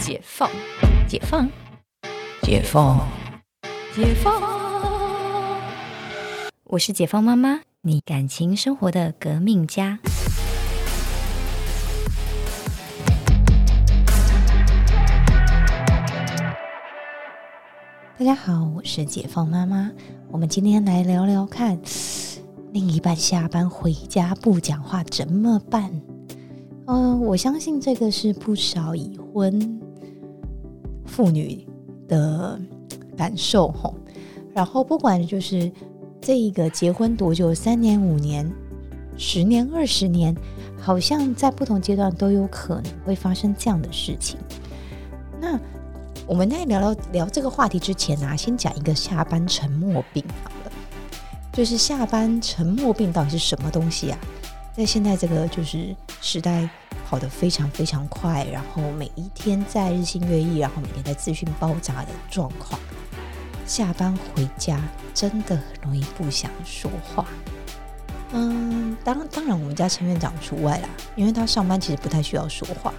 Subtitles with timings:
[0.00, 0.50] 解放，
[1.06, 1.46] 解放，
[2.42, 3.06] 解放，
[3.94, 4.42] 解放。
[6.64, 9.98] 我是解放妈妈，你感情生活的革命家。
[18.18, 19.92] 大家好，我是解放妈妈。
[20.30, 21.78] 我们今天来聊聊看，
[22.72, 25.92] 另一半下班回家不讲话怎么办？
[26.86, 29.80] 嗯，我相信这个是不少已婚
[31.10, 31.66] 妇女
[32.06, 32.58] 的
[33.16, 33.94] 感受吼。
[34.54, 35.70] 然后不管就是
[36.20, 38.48] 这一个结婚多久，三年、五年、
[39.16, 40.34] 十年、二十年，
[40.78, 44.38] 好像在不同阶段都有可能会发生这样的事情。
[45.40, 45.58] 那
[46.26, 50.72] 我们在聊聊聊这个话题之前呢，先讲一个下班沉默病好了。
[51.52, 54.18] 就是下班沉默病到底是什么东西啊？
[54.76, 56.70] 在现在这个就是时代。
[57.10, 62.78] 跑得非常非常快，然后每一天在日新月异，然后每天在资讯爆炸的状况，
[63.66, 64.80] 下班回家
[65.12, 67.26] 真的很容易不想说话。
[68.32, 72.94] 嗯，当当然我们家陈院长除外啦，因为他上班其实不太需要说话，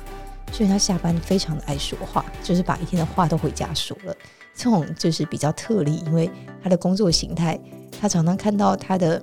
[0.51, 4.13] 所以他下班非常的爱说话，就是把一天的话都回家说了。
[4.53, 6.29] 这种就是比较特例，因为
[6.61, 7.57] 他的工作形态，
[7.99, 9.21] 他常常看到他的。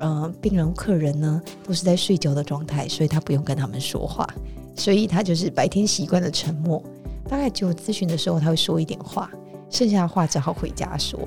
[0.00, 4.28] 嗯，病人客人呢都是在睡觉的状态，所以他不用跟他们说话，
[4.74, 6.82] 所以他就是白天习惯了沉默，
[7.26, 9.30] 大概只有咨询的时候他会说一点话，
[9.70, 11.18] 剩下的话只好回家说。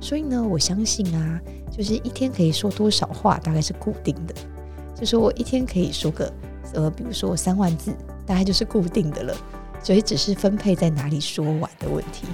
[0.00, 1.40] 所以呢，我相信啊，
[1.70, 4.34] 就是一天可以说多少话，大概是固定的，
[4.94, 6.30] 就是我一天可以说个
[6.74, 7.94] 呃，比如说三万字，
[8.26, 9.36] 大概就是固定的了，
[9.82, 12.26] 所以只是分配在哪里说完的问题。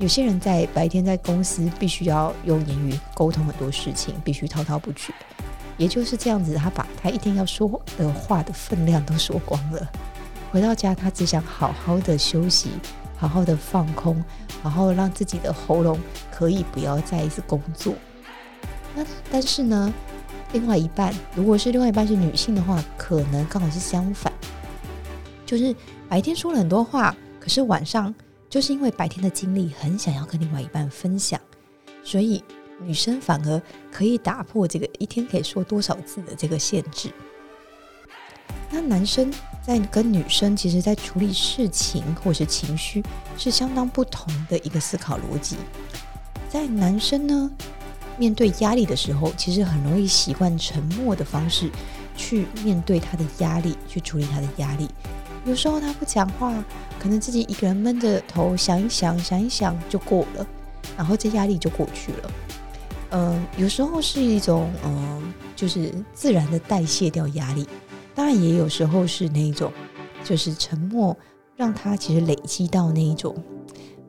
[0.00, 5.12] 有些人在白天在公司必须要用言语沟通很多事情，必须滔滔不绝，
[5.76, 9.86] 也就是这样子，他把他一天要说的话的分量都说光了。
[10.50, 12.70] 回到家，他只想好好的休息，
[13.14, 14.24] 好好的放空，
[14.62, 15.98] 好好让自己的喉咙
[16.30, 17.92] 可以不要再一次工作。
[18.96, 19.92] 那但是呢，
[20.54, 24.32] 另外一半如果是另外一半是女性的话，可能刚好是相反，
[25.44, 25.76] 就是
[26.08, 28.14] 白天说了很多话，可是晚上。
[28.50, 31.40] 就是因为白天的经历很想要跟另外一半分享，
[32.02, 32.42] 所以
[32.82, 33.62] 女生反而
[33.92, 37.10] 可以打破这个一天可以说多少字的这个限制。
[38.72, 39.32] 那男生
[39.64, 43.02] 在跟女生其实，在处理事情或是情绪
[43.38, 45.56] 是相当不同的一个思考逻辑。
[46.48, 47.50] 在男生呢，
[48.16, 51.70] 面对压力的时候，其实很容易习惯沉默的方式
[52.16, 54.88] 去面对他的压力，去处理他的压力。
[55.44, 56.52] 有时候他不讲话，
[56.98, 60.46] 可能自己一个人闷着头想一想，想一想就过了，
[60.96, 62.30] 然后这压力就过去了。
[63.12, 67.66] 嗯，有时候是一种嗯，就是自然的代谢掉压力。
[68.14, 69.72] 当然也有时候是那种，
[70.22, 71.16] 就是沉默
[71.56, 73.34] 让他其实累积到那一种，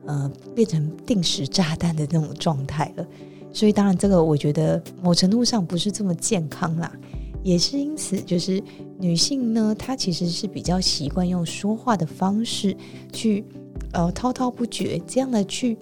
[0.06, 3.06] 呃，变成定时炸弹的那种状态了。
[3.52, 6.92] 所以当然这个我觉得某程度上不是这么健康啦。
[7.42, 8.62] 也是因此，就是
[8.98, 12.76] 女性呢，她其实是比较习惯用说话的方式
[13.12, 13.44] 去，
[13.92, 15.76] 呃，滔滔不绝，这样的去，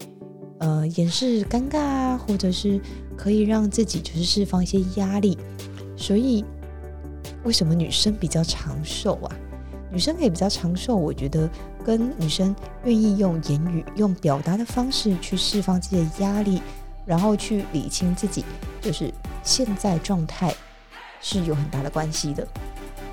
[0.58, 2.80] 呃，掩饰尴尬啊，或者是
[3.16, 5.36] 可以让自己就是释放一些压力。
[5.96, 6.44] 所以，
[7.44, 9.36] 为什么女生比较长寿啊？
[9.92, 11.50] 女生也比较长寿，我觉得
[11.84, 12.54] 跟女生
[12.84, 16.62] 愿意用言语、用表达的方式去释放自己的压力，
[17.04, 18.44] 然后去理清自己
[18.80, 19.12] 就是
[19.42, 20.54] 现在状态。
[21.20, 22.46] 是有很大的关系的，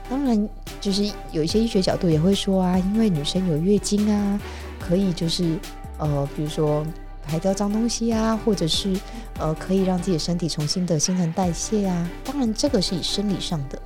[0.10, 4.40] 当然，就是有一些医学角度也会说啊，因为女生有月经啊，
[4.80, 5.58] 可以就是
[5.98, 6.86] 呃，比如说
[7.26, 8.98] 排掉脏东西啊，或者是
[9.38, 12.10] 呃，可以让自己的身体重新的新陈代谢啊。
[12.24, 13.78] 当然，这个是以生理上的，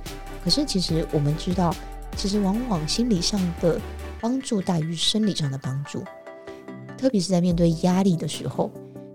[0.44, 1.74] 可是其实我们知道，
[2.16, 3.80] 其实往往心理上的
[4.20, 6.04] 帮助大于生理上的帮助，
[6.96, 8.70] 特别是在面对压力的时候，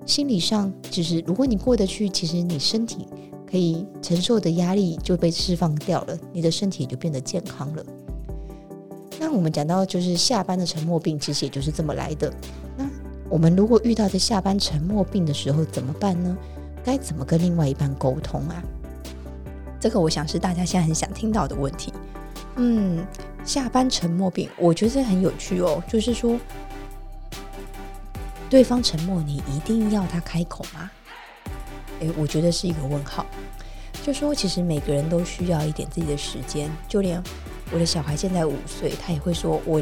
[0.06, 3.08] 心理上就是如果你过得去，其实你身体。
[3.50, 7.84] 可以承受的压力就被释放掉了，你的身体就变得健康了。
[9.20, 12.32] 那我们讲到就是下班的沉默病，其实也就是这么来的。
[12.78, 12.88] 那
[13.30, 16.38] 我们如果遇到在下班沉默病的时候怎么办呢？
[16.84, 18.64] 该怎么跟另外一半沟通啊？
[19.80, 21.92] 这个我想是大家现在很想听到的问题。
[22.56, 23.06] 嗯，
[23.44, 25.84] 下班沉默病，我觉得很有趣哦。
[25.88, 26.40] 就是说，
[28.50, 30.90] 对方沉默，你一定要他开口吗？
[32.00, 33.26] 诶，我觉得是一个问号。
[34.04, 37.22] 就说其实每个人都需要一点自己的时间，就连
[37.72, 39.82] 我的小孩现在五岁，他也会说：“我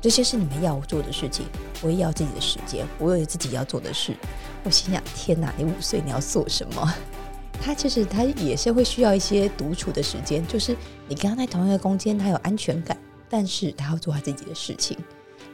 [0.00, 1.44] 这些是你们要我做的事情，
[1.82, 4.16] 我也要自己的时间，我有自己要做的事。”
[4.64, 6.94] 我心想：天哪，你五岁你要做什么？
[7.60, 10.74] 他其实他也是会需要一些独处的时间，就是
[11.06, 12.96] 你跟他在同一个空间，他有安全感，
[13.28, 14.96] 但是他要做他自己的事情。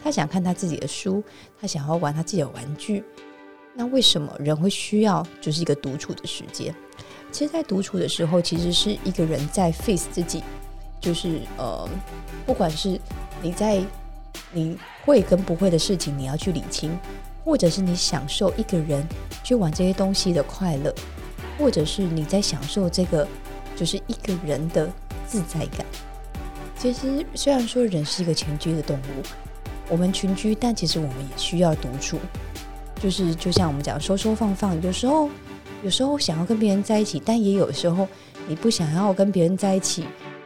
[0.01, 1.25] 他想看他自己的书，
[1.61, 3.03] 他想要玩他自己的玩具。
[3.77, 6.75] 那为什么人会需要就是一个独处的时间？
[7.31, 10.43] 其实，在独处的时候，其实是一个人在 face 自己，
[10.99, 11.87] 就是呃，
[12.47, 12.99] 不管是
[13.43, 13.83] 你在
[14.53, 16.99] 你会跟不会的事情，你要去理清，
[17.45, 19.07] 或者是你享受一个人
[19.45, 20.95] 去玩这些东西的快乐，
[21.59, 23.29] 或者是你在享受这个
[23.77, 24.91] 就是一个人的
[25.27, 25.85] 自在感。
[26.79, 29.23] 其实，虽然说人是一个群居的动物，
[29.91, 32.19] 我们群居，但其实我们也需要独处。
[33.01, 35.29] 就是就像我们讲收收放放，有时候
[35.85, 38.09] 有时候想要跟别人在一起，但也有时候
[38.49, 40.05] 你不想要跟别人在一起，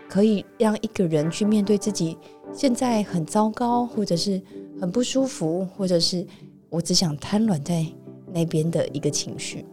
[0.09, 2.19] 可以让一个人去面对自己
[2.53, 4.43] 现在很糟糕，或者是
[4.81, 6.27] 很不舒服，或者是
[6.69, 7.87] 我只想瘫软在
[8.33, 9.65] 那边的一个情绪。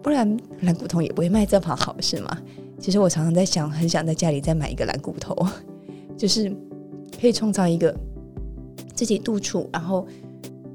[0.00, 2.38] 不然蓝骨头也不会卖这么好，是吗？
[2.78, 5.36] 其实我常常在想，很想在家里再买一个蓝骨头，
[6.16, 6.50] 就是
[7.20, 7.94] 可以创造一个
[8.94, 10.06] 自己独处，然后。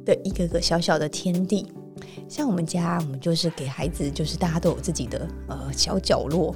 [0.08, 1.68] 的一个个小小的天地，
[2.30, 6.56] 像我们家，我们就是给孩子，就是大家都有自己的呃小角落，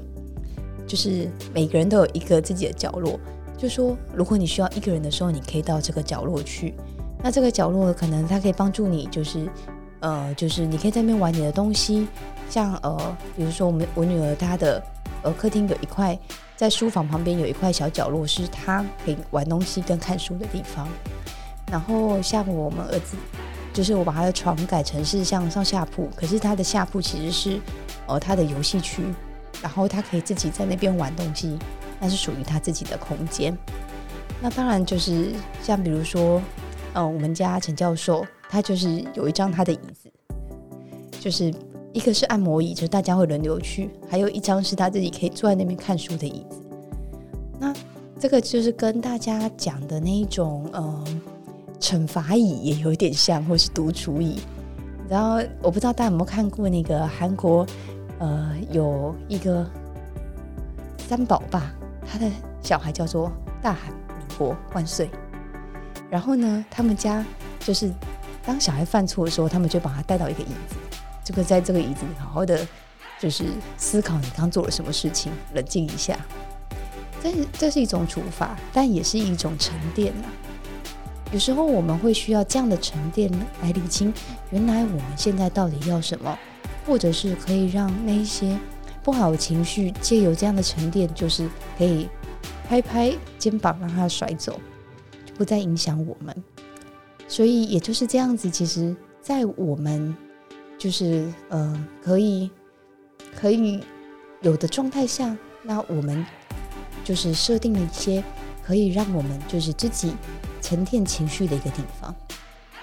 [0.87, 3.19] 就是每个人都有一个自己的角落。
[3.57, 6.73] 就说如果你需要一个人的时候，你可以到这个角落去。
[7.21, 9.47] 那这个角落可能它可以帮助你，就是
[9.99, 12.07] 呃，就是你可以在那边玩你的东西。
[12.49, 14.81] 像呃，比如说我们我女儿她的
[15.23, 16.17] 呃客厅有一块，
[16.55, 20.87] 在书房旁边有一块小角落，是她可以玩东西跟看书的地方。
[21.71, 23.15] 然后像我们儿子，
[23.71, 27.61] 就是我把他的床改成是像上下铺，可是他的下铺其实是
[28.07, 29.01] 呃他的游戏区，
[29.61, 31.57] 然后他可以自己在那边玩东西，
[31.97, 33.57] 那是属于他自己的空间。
[34.41, 35.31] 那当然就是
[35.63, 36.41] 像比如说，
[36.93, 40.11] 嗯，我们家陈教授他就是有一张他的椅子，
[41.21, 41.53] 就是
[41.93, 46.61] 一个是按摩椅，就是大家会轮流去，还有一张是他自己可以坐在那边看书的椅子。
[47.57, 47.73] 那
[48.19, 51.21] 这个就是跟大家讲的那一种，嗯。
[51.81, 54.39] 惩罚椅也有点像，或是独处椅。
[55.09, 57.65] 然后我不知道大家有没有看过那个韩国，
[58.19, 59.69] 呃，有一个
[60.97, 61.73] 三宝爸，
[62.07, 62.25] 他的
[62.61, 63.29] 小孩叫做
[63.61, 65.09] 大韩民国万岁。
[66.09, 67.25] 然后呢，他们家
[67.59, 67.91] 就是
[68.45, 70.75] 当小孩犯错的时候，他们就把他带到一个椅子，
[71.23, 72.65] 这个在这个椅子里好好的
[73.19, 73.45] 就是
[73.77, 76.17] 思考你刚做了什么事情，冷静一下。
[77.21, 80.25] 这是这是一种处罚，但也是一种沉淀啊。
[81.31, 83.31] 有时候我们会需要这样的沉淀
[83.61, 84.13] 来理清，
[84.49, 86.37] 原来我们现在到底要什么，
[86.85, 88.59] 或者是可以让那一些
[89.01, 92.09] 不好的情绪借由这样的沉淀，就是可以
[92.67, 94.59] 拍拍肩膀让它甩走，
[95.37, 96.35] 不再影响我们。
[97.29, 100.13] 所以也就是这样子，其实，在我们
[100.77, 102.51] 就是呃可以
[103.33, 103.79] 可以
[104.41, 106.25] 有的状态下，那我们
[107.05, 108.21] 就是设定了一些
[108.61, 110.11] 可以让我们就是自己。
[110.61, 112.13] 沉淀情绪的一个地方，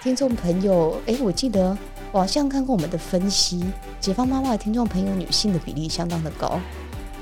[0.03, 1.77] 听众朋友，哎，我记得
[2.11, 3.63] 我好像看过我们的分析，
[3.99, 6.59] 解放妈妈的听众朋友，女性的比例相当的高，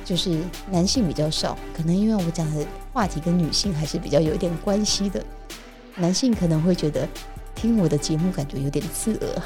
[0.04, 0.39] 就是
[0.71, 5.24] 男性比较少，可能因为我讲的话题跟女性还是比较有一点关系的，
[5.95, 7.07] 男性可能会觉得
[7.56, 9.42] 听我的节目感觉有点刺耳，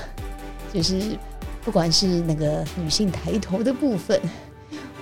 [0.73, 1.17] 就是
[1.63, 4.19] 不管是那个女性抬头的部分，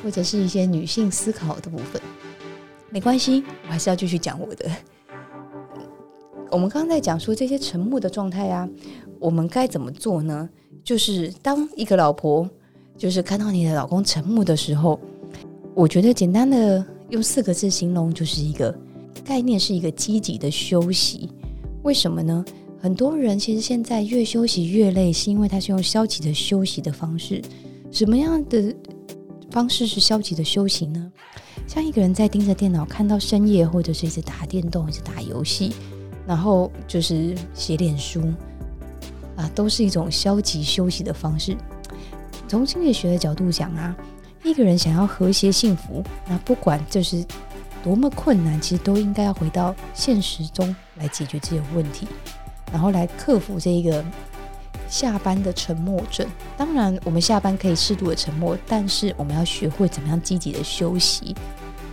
[0.03, 2.01] 或者是一些女性思考的部分，
[2.89, 4.69] 没关系，我还是要继续讲我的。
[6.51, 8.67] 我们刚刚在讲说这些沉默的状态啊，
[9.19, 10.49] 我们该怎么做呢？
[10.83, 12.49] 就是当一个老婆，
[12.97, 14.99] 就是看到你的老公沉默的时候，
[15.75, 18.75] 我觉得简单的用四个字形容，就是一个
[19.23, 21.29] 概念，是一个积极的休息。
[21.83, 22.43] 为什么呢？
[22.81, 27.41] 很多人其实现在越休息越累，是因为他是用消极的休息的方式。
[27.91, 28.73] 什么样的
[29.51, 31.11] 方式是消极的休息呢？
[31.67, 35.73] 像一个人在盯着电脑看到深夜，或者是一直打电动，一直打游戏。
[36.29, 38.21] 然后就是写脸书
[39.35, 41.57] 啊，都是一种消极休息的方式。
[42.47, 43.95] 从心理学的角度讲啊，
[44.43, 47.25] 一个人想要和谐幸福，那不管就是
[47.83, 52.07] 多么困难，其实都应该要回到现实中来解决这些问题，
[52.71, 54.05] 然后来克服这一个
[54.87, 56.27] 下班的沉默症。
[56.55, 61.35] 当然，我们下班可以适度的沉默，但是我们要学会怎么样积极的休息。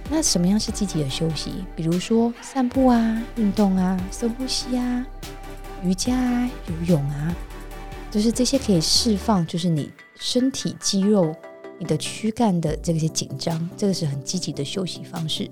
[0.08, 1.64] 那什么样是积极的休息？
[1.74, 5.06] 比如说散步啊、运动啊、深呼吸啊、
[5.82, 7.34] 瑜伽、啊、游泳啊，
[8.10, 11.34] 就是这些可以释放，就是你身体肌肉、
[11.78, 15.50] 你的躯干的这些紧张，这个是很积极的休息方式。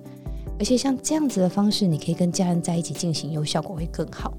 [0.57, 4.33] 而且像这样子的方式，你可以跟家人在一起进行，有效果会更好。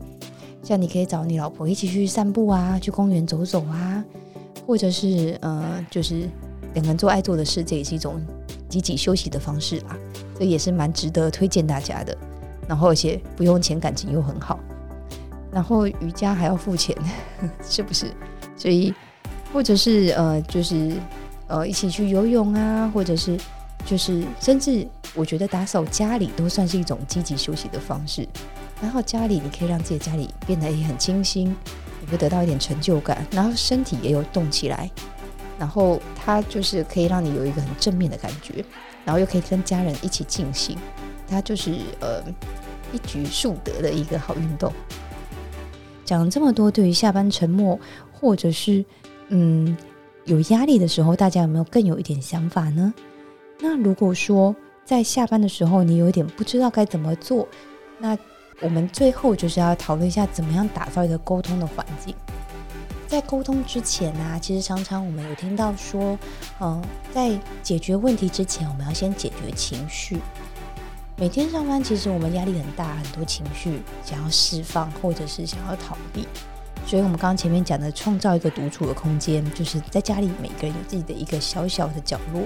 [0.64, 4.04] 像你可以找你老婆一起去散步啊，去公园走走啊，
[4.66, 6.28] 或者是呃，就是
[6.74, 8.20] 两个人做爱做的事，这也是一种。
[8.76, 9.96] 积极休息的方式啊，
[10.38, 12.18] 这也是蛮值得推荐大家的。
[12.68, 14.60] 然后而且不用钱，感情又很好，
[15.50, 16.94] 然后瑜伽还要付钱，
[17.64, 18.12] 是不是？
[18.58, 18.94] 所以
[19.54, 20.92] 或者是呃，就是
[21.48, 23.38] 呃，一起去游泳啊，或者是
[23.86, 28.28] 就是甚至我觉得打扫家里都算是一种积极休息的方式。
[28.82, 31.56] 然后家里你可以让自己家里变得也很清新，
[32.02, 34.92] 你会得到一点成就感，然后身体也有动起来，
[35.58, 38.64] 然后它就是可以让你有一个很正面的感觉，
[39.04, 40.78] 然后又可以跟家人一起进行，
[41.28, 42.24] 它就是呃
[42.92, 44.72] 一举数得的一个好运动。
[46.04, 47.80] 讲了这么多，对于下班沉默
[48.12, 48.84] 或者是
[49.30, 49.76] 嗯
[50.26, 52.94] 有压力的时候，大家有没有更有一点想法呢？
[53.60, 57.48] 那如果说在下班的时候你有一点不知道该怎么做，
[57.98, 58.18] 那
[58.62, 62.14] 我们最后就是要讨论一下，怎么样打造一个沟通的环境。
[63.26, 66.18] 沟通之前呢，其实常常我们有听到说，
[66.60, 66.82] 嗯，
[67.14, 70.20] 在解决问题之前，我们要先解决情绪。
[71.18, 76.28] 每天上班，其实我们压力很大，很多情绪想要释放，或者是想要逃避。
[76.86, 82.44] 所以，我们刚刚前面讲的，创造一个独处的空间，就是在家里每个人有自己的一个小小的角落，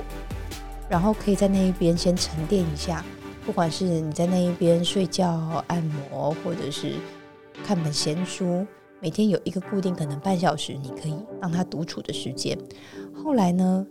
[0.87, 3.03] 然后可以在那一边先沉淀一下。
[3.45, 6.93] 不管是你在那一边睡觉、按摩，或者是
[7.65, 8.65] 看本闲书，
[9.01, 12.57] 每天有一个固定可能半小时，你可以让他独处的时间。
[13.13, 13.85] 后来呢，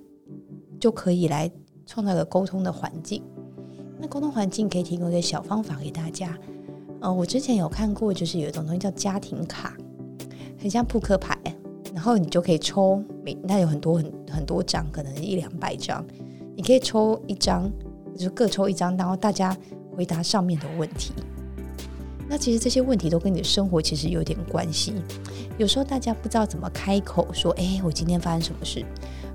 [0.78, 1.50] 就可以来
[1.86, 3.22] 创造个沟通的环境。
[3.98, 6.38] 那沟通环境可以提供一个小方法给大家。
[7.00, 9.76] 呃，我之前有看过，就是有一种东西叫家庭卡，
[10.60, 11.36] 很像扑克牌，
[11.94, 16.04] 然后你就可以抽，每它有很多很很多张，可能一两百张，
[16.56, 17.70] 你可以抽一张。
[18.16, 19.56] 就各抽一张，然后大家
[19.94, 21.12] 回答上面的问题。
[22.28, 24.94] 那其实这些问题都跟你的生活其实有点关系。
[25.56, 28.85] 有时候大家不知道怎么开口说：“哎，我今天发生什么事？”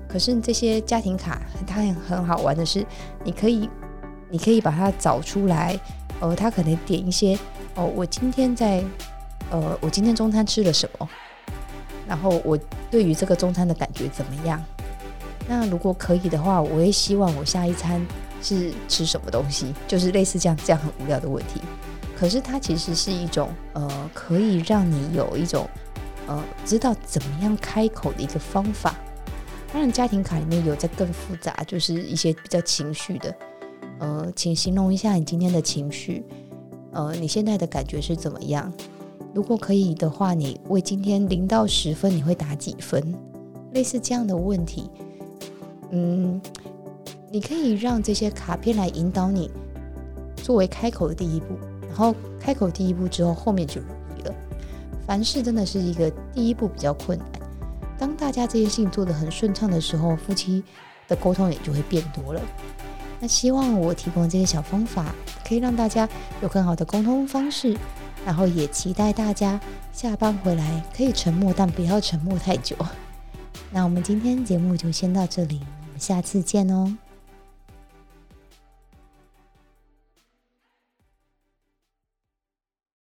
[0.08, 2.86] 可是这些家庭卡，它很很好玩的是，
[3.24, 3.68] 你可以，
[4.30, 5.78] 你可以把它找出来。
[6.20, 7.36] 呃，他可能点一些
[7.74, 8.82] 哦，我今天在，
[9.50, 11.08] 呃，我今天中餐吃了什么？
[12.06, 12.56] 然后我
[12.90, 14.62] 对于这个中餐的感觉怎么样？
[15.48, 18.00] 那如果可以的话，我也希望我下一餐。
[18.42, 19.72] 是吃什么东西？
[19.88, 21.62] 就是类似这样这样很无聊的问题。
[22.16, 25.68] 可是它其实是一种呃，可以让你有一种
[26.26, 28.94] 呃，知道怎么样开口的一个方法。
[29.72, 33.34] 当然，家庭卡里面有在更复杂，就是一些比较情绪的。
[33.98, 36.24] 呃，请形容一下你今天的情绪。
[36.92, 38.72] 呃，你现在的感觉是怎么样？
[39.34, 43.14] 如果可以的话，你为今天零到十分，你会打几分？
[43.72, 44.88] 类似这样的问题，
[45.90, 46.40] 嗯。
[47.32, 49.50] 你可以让这些卡片来引导你，
[50.36, 51.58] 作为开口的第一步。
[51.96, 54.34] 然后开口第一步之后，后面就容易了。
[55.06, 57.28] 凡事真的是一个第一步比较困难。
[57.96, 60.64] 当大家这些事情做得很顺畅的时候，夫妻
[61.06, 62.40] 的沟通也就会变多了。
[63.20, 65.14] 那希望我提供这些小方法，
[65.46, 66.08] 可以让大家
[66.42, 67.76] 有更好的沟通方式。
[68.26, 69.60] 然后也期待大家
[69.92, 72.74] 下班回来可以沉默，但不要沉默太久。
[73.70, 76.96] 那我们今天节目就先到这里，我们下次见哦。